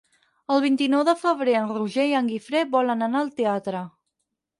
El 0.53 0.61
vint-i-nou 0.61 1.03
de 1.09 1.13
febrer 1.23 1.53
en 1.59 1.73
Roger 1.75 2.05
i 2.11 2.15
en 2.21 2.31
Guifré 2.31 2.63
volen 2.77 3.07
anar 3.09 3.21
al 3.21 3.31
teatre. 3.43 3.83